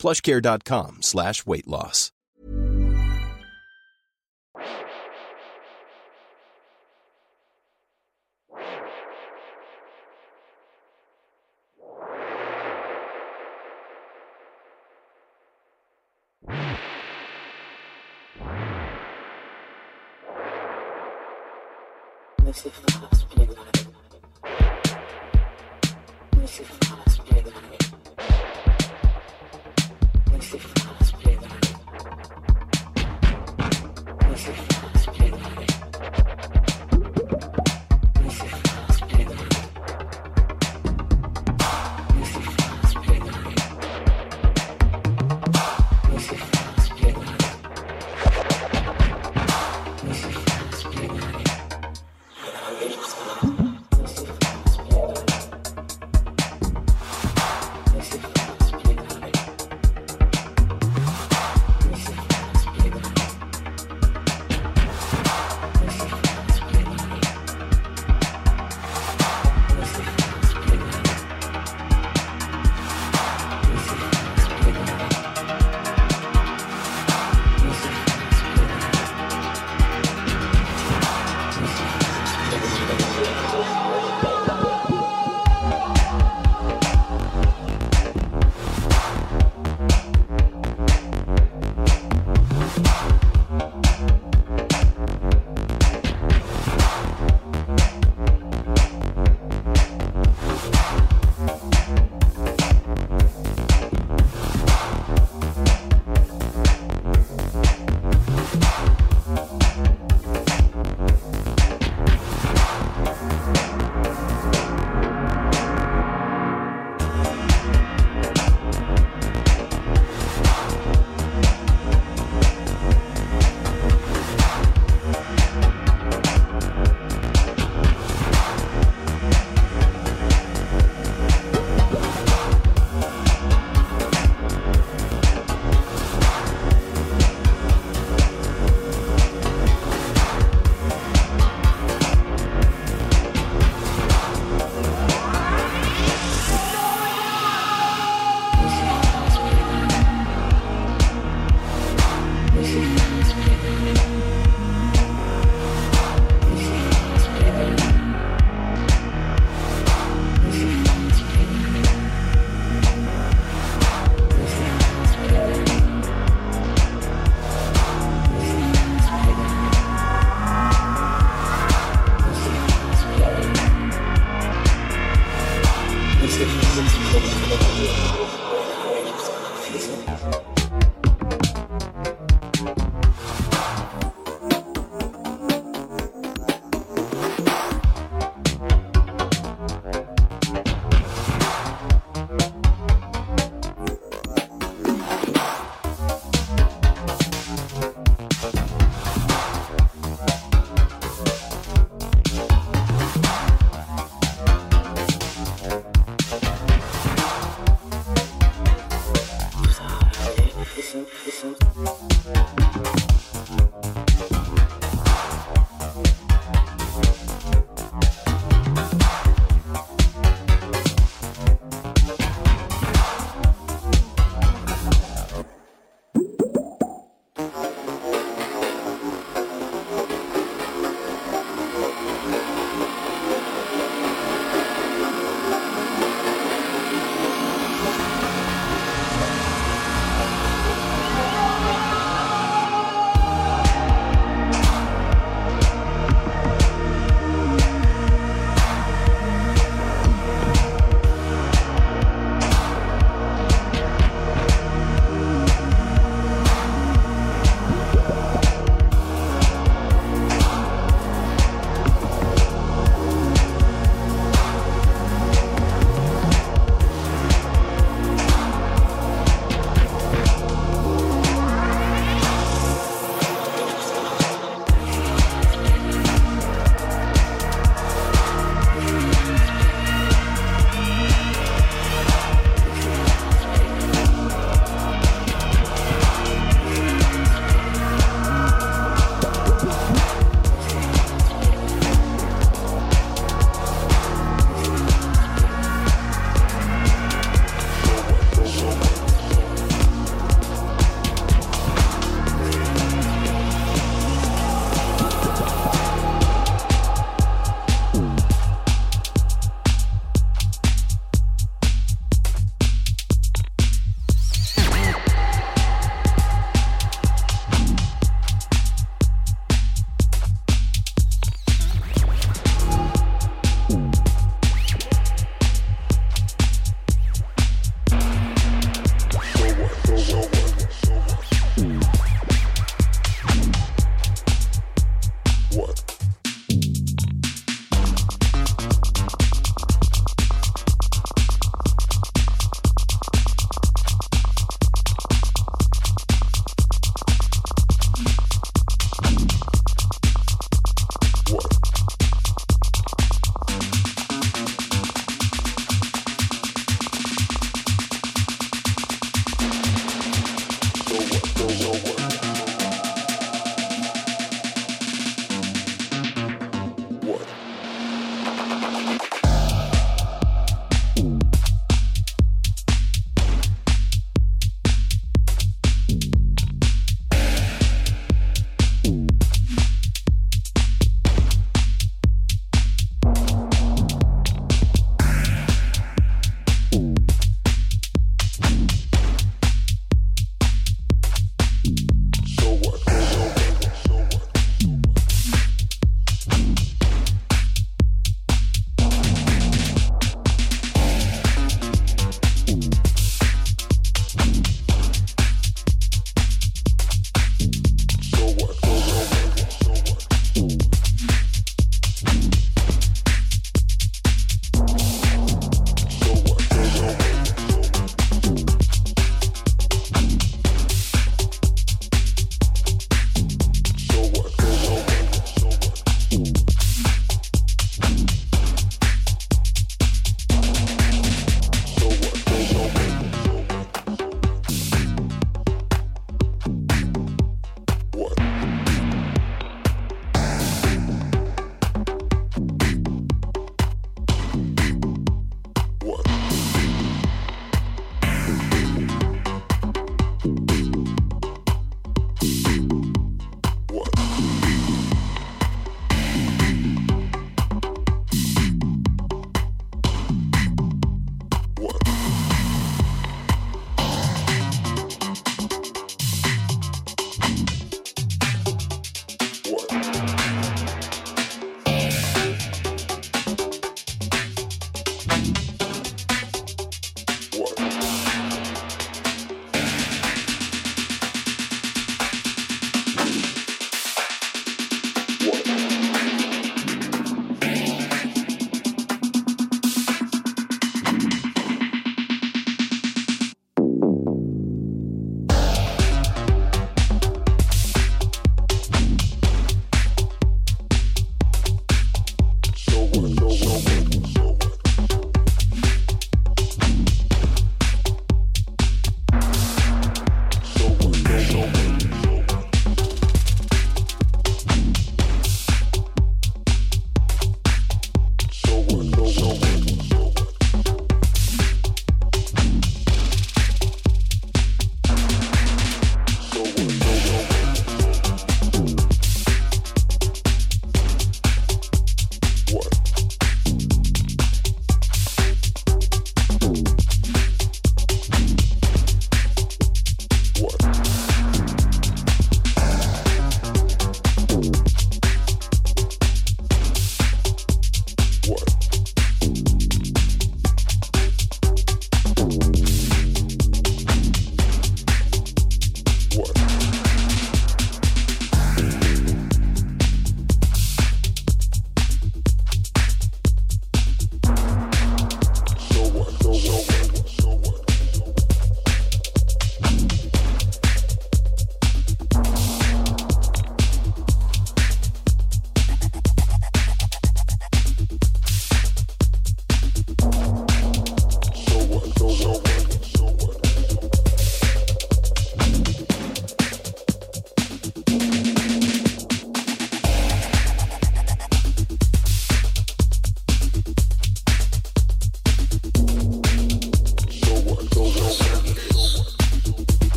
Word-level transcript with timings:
plushcare.com 0.00 1.02
slash 1.02 1.44
weight 1.46 1.68
loss. 1.68 2.10
This 22.42 22.66
is 22.66 22.72
the. 22.72 22.90
This 26.32 26.60
is 26.60 26.66
the. 26.66 27.09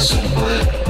somewhere 0.00 0.89